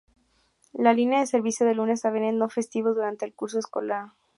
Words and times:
La 0.73 0.93
línea 0.93 1.19
da 1.19 1.27
servicio 1.27 1.63
de 1.67 1.75
Lunes 1.75 2.05
a 2.05 2.09
Viernes, 2.09 2.33
no 2.33 2.49
festivos 2.49 2.95
durante 2.95 3.23
el 3.23 3.35
curso 3.35 3.59
escolar. 3.59 4.09